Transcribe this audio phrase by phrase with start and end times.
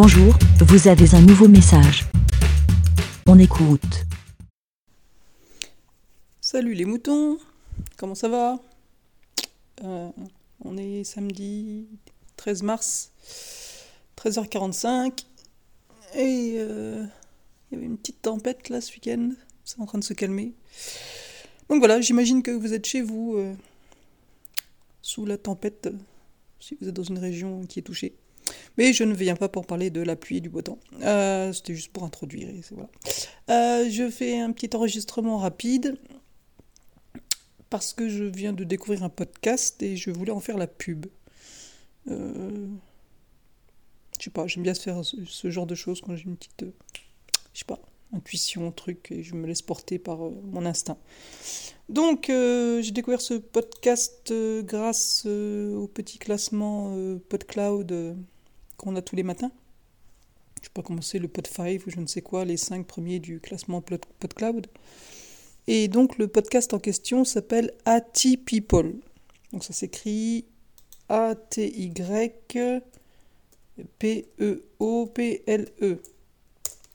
[0.00, 2.04] Bonjour, vous avez un nouveau message.
[3.26, 4.06] On écoute.
[6.40, 7.36] Salut les moutons,
[7.96, 8.60] comment ça va?
[9.82, 10.08] Euh,
[10.64, 11.88] On est samedi
[12.36, 13.10] 13 mars,
[14.16, 15.24] 13h45,
[16.14, 17.04] et euh,
[17.68, 19.30] il y avait une petite tempête là ce week-end,
[19.64, 20.52] c'est en train de se calmer.
[21.68, 23.52] Donc voilà, j'imagine que vous êtes chez vous, euh,
[25.02, 25.88] sous la tempête,
[26.60, 28.14] si vous êtes dans une région qui est touchée.
[28.76, 30.78] Mais je ne viens pas pour parler de la pluie et du beau temps.
[31.02, 32.48] Euh, C'était juste pour introduire.
[33.50, 35.96] Euh, je fais un petit enregistrement rapide
[37.70, 41.06] parce que je viens de découvrir un podcast et je voulais en faire la pub.
[42.08, 42.68] Euh,
[44.18, 46.62] je sais pas, j'aime bien faire ce, ce genre de choses quand j'ai une petite,
[46.62, 46.72] euh,
[47.52, 47.80] je sais pas,
[48.12, 50.98] intuition, truc, et je me laisse porter par euh, mon instinct.
[51.88, 56.94] Donc, euh, j'ai découvert ce podcast euh, grâce au petit classement
[57.28, 58.16] PodCloud
[58.76, 59.50] qu'on a tous les matins.
[60.60, 62.86] Je sais pas comment c'est, le Pod 5 ou je ne sais quoi, les cinq
[62.86, 64.66] premiers du classement Pod- PodCloud.
[65.66, 68.96] Et donc le podcast en question s'appelle AT People.
[69.52, 70.46] Donc ça s'écrit
[74.68, 76.02] A-T-Y-P-E-O-P-L-E.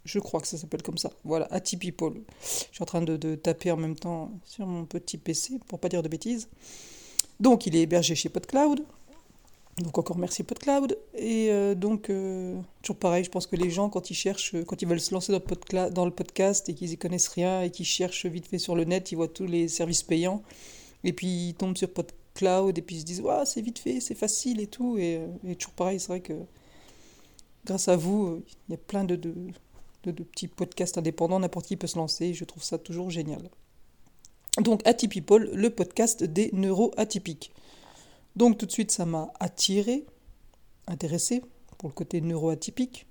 [0.06, 1.12] Je crois que ça s'appelle comme ça.
[1.24, 2.22] Voilà, AT People.
[2.42, 5.90] Je suis en train de, taper en même temps sur mon petit PC pour pas
[5.90, 6.50] dire de bêtises.
[7.40, 8.86] Donc il est hébergé chez PodCloud.
[9.80, 10.98] Donc encore merci PodCloud.
[11.16, 14.82] Et euh, donc, euh, toujours pareil, je pense que les gens, quand ils cherchent, quand
[14.82, 18.26] ils veulent se lancer dans le, podcast et qu'ils y connaissent rien et qu'ils cherchent
[18.26, 20.44] vite fait sur le net, ils voient tous les services payants.
[21.06, 24.00] Et puis ils tombent sur PodCloud et puis ils se disent, Waouh, c'est vite fait,
[24.00, 24.98] c'est facile et tout.
[24.98, 26.34] Et, euh, et toujours pareil, c'est vrai que
[27.66, 29.16] grâce à vous, il y a plein de,
[30.12, 32.34] de- petits podcasts indépendants, n'importe qui peut se lancer.
[32.34, 33.50] Je trouve ça toujours génial.
[34.62, 37.52] Donc, Atypipol, le podcast des neuroatypiques.
[38.36, 40.06] Donc tout de suite, ça m'a attiré,
[40.88, 41.42] intéressé
[41.78, 43.06] pour le côté neuroatypique.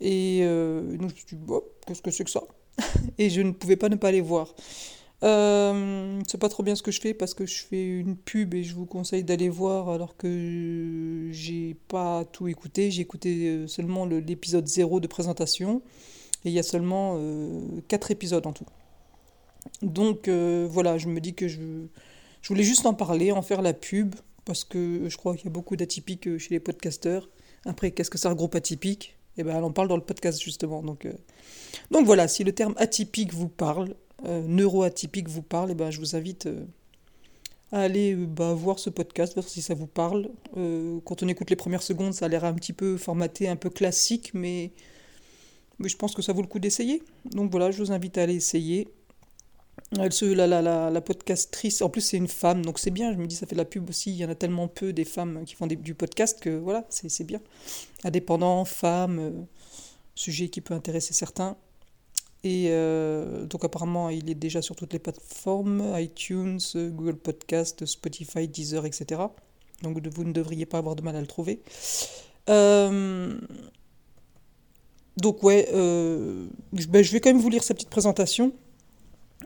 [0.00, 1.42] Et euh, donc je me suis dit,
[1.86, 2.42] qu'est-ce que c'est que ça?
[3.18, 4.54] Et je ne pouvais pas ne pas aller voir.
[5.24, 8.54] Euh, c'est pas trop bien ce que je fais parce que je fais une pub
[8.54, 12.90] et je vous conseille d'aller voir alors que j'ai pas tout écouté.
[12.90, 15.82] J'ai écouté euh, seulement le- l'épisode 0 de présentation
[16.44, 18.66] et il y a seulement euh, 4 épisodes en tout.
[19.82, 21.60] Donc euh, voilà, je me dis que je,
[22.42, 24.14] je voulais juste en parler, en faire la pub,
[24.44, 27.28] parce que je crois qu'il y a beaucoup d'atypiques euh, chez les podcasteurs.
[27.64, 29.16] Après, qu'est-ce que ça regroupe atypique?
[29.36, 30.82] Eh ben, on en parle dans le podcast justement.
[30.82, 31.06] Donc,
[31.90, 36.16] donc voilà, si le terme atypique vous parle, neuroatypique vous parle, eh ben, je vous
[36.16, 36.64] invite euh,
[37.72, 40.30] à aller euh, bah, voir ce podcast, voir si ça vous parle.
[40.56, 43.56] Euh, quand on écoute les premières secondes, ça a l'air un petit peu formaté, un
[43.56, 44.72] peu classique, mais,
[45.80, 47.02] je pense que ça vaut le coup d'essayer.
[47.26, 48.88] Donc voilà, je vous invite à aller essayer.
[49.98, 53.12] Elle se, la, la, la, la podcastrice, en plus c'est une femme, donc c'est bien,
[53.12, 54.92] je me dis ça fait de la pub aussi, il y en a tellement peu
[54.92, 57.40] des femmes qui font du podcast que voilà, c'est bien.
[58.02, 59.30] Indépendant, femme, euh,
[60.16, 61.56] sujet qui peut intéresser certains.
[62.44, 68.46] Et euh, donc apparemment il est déjà sur toutes les plateformes, iTunes, Google Podcast, Spotify,
[68.46, 69.22] Deezer, etc.
[69.82, 71.60] Donc vous ne devriez pas avoir de mal à le trouver.
[72.48, 73.36] Euh,
[75.16, 78.52] donc ouais, euh, ben, je vais quand même vous lire sa petite présentation.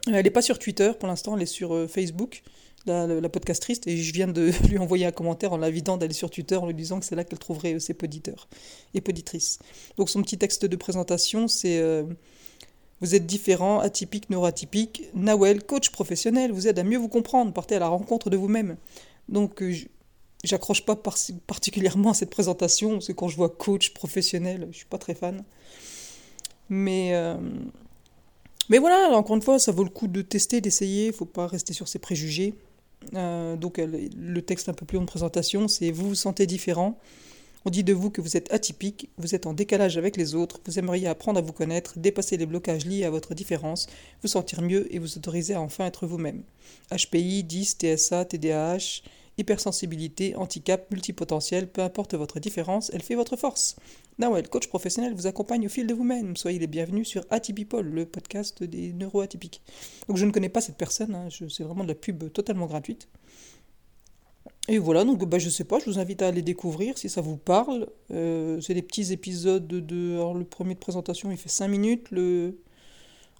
[0.07, 2.43] Elle n'est pas sur Twitter pour l'instant, elle est sur Facebook,
[2.87, 6.13] la, la, la podcastrice, et je viens de lui envoyer un commentaire en l'invitant d'aller
[6.13, 8.49] sur Twitter en lui disant que c'est là qu'elle trouverait ses poditeurs
[8.93, 9.61] et poditrices.
[9.97, 11.81] Donc son petit texte de présentation, c'est
[13.03, 15.11] Vous êtes différent, atypique, neuroatypique.
[15.15, 18.77] Nawel, coach professionnel, vous aide à mieux vous comprendre, partez à la rencontre de vous-même.
[19.29, 19.75] Donc euh,
[20.45, 24.77] j'accroche pas par- particulièrement à cette présentation, parce que quand je vois coach professionnel, je
[24.79, 25.43] suis pas très fan.
[26.71, 27.11] Mais...
[27.13, 27.37] euh,
[28.69, 31.49] mais voilà, encore une fois, ça vaut le coup de tester, d'essayer, il faut pas
[31.49, 32.55] rester sur ses préjugés.
[33.15, 36.97] Euh, donc le texte un peu plus long de présentation, c'est vous vous sentez différent.
[37.65, 40.61] On dit de vous que vous êtes atypique, vous êtes en décalage avec les autres,
[40.67, 43.87] vous aimeriez apprendre à vous connaître, dépasser les blocages liés à votre différence,
[44.23, 46.43] vous sentir mieux et vous autoriser à enfin être vous-même.
[46.91, 49.03] HPI, 10, TSA, TDAH,
[49.39, 53.77] hypersensibilité, handicap, multipotentiel, peu importe votre différence, elle fait votre force.
[54.19, 56.37] Nawel, coach professionnel, vous accompagne au fil de vous-même.
[56.37, 59.63] Soyez les bienvenus sur Atypipol, le podcast des neuroatypiques.
[60.09, 63.09] Donc je ne connais pas cette personne, hein, c'est vraiment de la pub totalement gratuite.
[64.69, 67.21] Et voilà, donc bah, je sais pas, je vous invite à aller découvrir si ça
[67.21, 67.89] vous parle.
[68.13, 70.15] Euh, c'est des petits épisodes de...
[70.15, 72.61] Alors le premier de présentation il fait 5 minutes, le...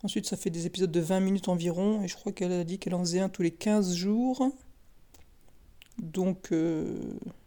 [0.03, 2.79] ensuite ça fait des épisodes de 20 minutes environ, et je crois qu'elle a dit
[2.79, 4.51] qu'elle en faisait un tous les 15 jours.
[5.99, 6.99] Donc euh,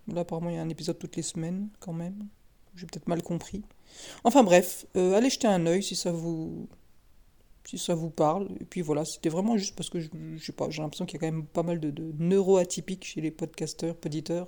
[0.08, 2.28] là apparemment il y a un épisode toutes les semaines quand même.
[2.76, 3.64] J'ai peut-être mal compris.
[4.24, 6.68] Enfin bref, euh, allez jeter un œil si ça vous
[7.68, 8.48] si ça vous parle.
[8.60, 10.10] Et puis voilà, c'était vraiment juste parce que je,
[10.42, 13.22] sais pas, j'ai l'impression qu'il y a quand même pas mal de, de neuroatypiques chez
[13.22, 14.48] les podcasteurs, poditeurs.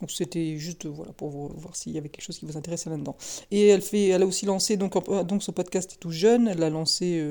[0.00, 3.16] Donc c'était juste voilà pour voir s'il y avait quelque chose qui vous intéressait là-dedans.
[3.50, 4.94] Et elle fait, elle a aussi lancé donc
[5.26, 6.48] donc son podcast est tout jeune.
[6.48, 7.22] Elle l'a lancé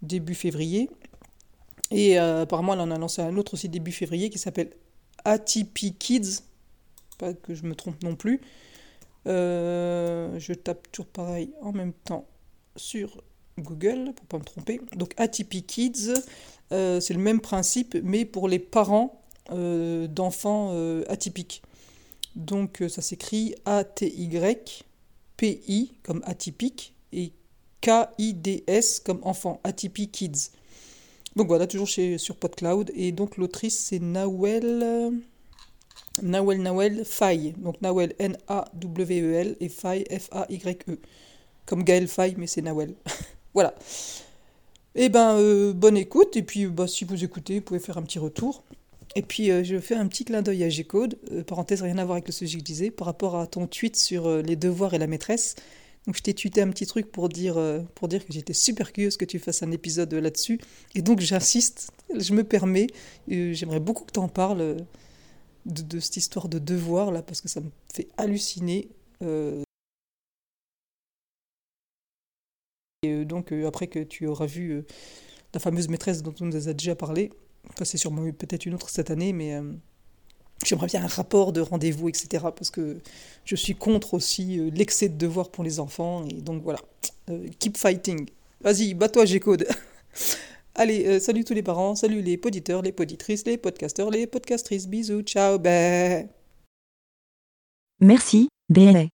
[0.00, 0.88] début février.
[1.90, 4.70] Et apparemment elle en a lancé un autre aussi début février qui s'appelle
[5.26, 6.40] ATP Kids.
[7.18, 8.40] Pas que je me trompe non plus.
[9.26, 12.26] je tape toujours pareil en même temps
[12.76, 13.22] sur
[13.58, 14.80] Google, pour pas me tromper.
[14.96, 16.12] Donc ATP Kids,
[16.72, 19.22] euh, c'est le même principe, mais pour les parents
[19.52, 21.62] euh, d'enfants euh, atypiques.
[22.36, 24.82] Donc ça s'écrit A-T-Y-P-I
[26.02, 27.32] comme atypique et
[27.80, 30.50] K-I-D-S comme enfant, ATP Kids.
[31.36, 32.90] Donc voilà, toujours chez, sur PodCloud.
[32.94, 35.12] Et donc l'autrice c'est Nawel.
[36.22, 37.52] Nawel Nawel Faye.
[37.58, 40.98] Donc Nawel N-A-W-E-L et Faye F-A-Y-E.
[41.66, 42.94] Comme Gaël Faye, mais c'est Nawel.
[43.54, 43.74] voilà.
[44.96, 46.36] Eh ben, euh, bonne écoute.
[46.36, 48.64] Et puis, bah, si vous écoutez, vous pouvez faire un petit retour.
[49.16, 51.18] Et puis, euh, je fais un petit clin d'œil à G-Code.
[51.32, 52.90] Euh, parenthèse, rien à voir avec le sujet que je disais.
[52.90, 55.56] Par rapport à ton tweet sur les devoirs et la maîtresse.
[56.06, 59.38] Donc, je t'ai tweeté un petit truc pour dire, que j'étais super curieuse que tu
[59.38, 60.60] fasses un épisode là-dessus.
[60.94, 62.88] Et donc, j'insiste, je me permets.
[63.28, 64.76] J'aimerais beaucoup que tu en parles
[65.64, 68.88] de, de, cette histoire de devoir, là, parce que ça me fait halluciner.
[73.24, 74.86] Donc, euh, après que tu auras vu euh,
[75.52, 77.30] la fameuse maîtresse dont on nous a déjà parlé,
[77.70, 79.58] enfin, c'est sûrement peut-être une autre cette année, mais
[80.64, 82.46] j'aimerais bien un rapport de rendez-vous, etc.
[82.56, 82.98] Parce que
[83.44, 86.24] je suis contre aussi l'excès de devoirs pour les enfants.
[86.26, 86.80] Et donc voilà,
[87.60, 88.28] keep fighting.
[88.60, 89.66] Vas-y, bats-toi, G-Code.
[90.74, 94.88] Allez, salut tous les parents, salut les poditeurs, les poditrices, les podcasteurs, les podcastrices.
[94.88, 96.26] Bisous, ciao, bé.
[98.00, 99.08] Merci, bé.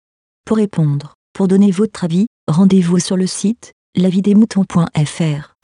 [0.44, 5.59] Pour répondre, pour donner votre avis, rendez-vous sur le site lavidemouton.fr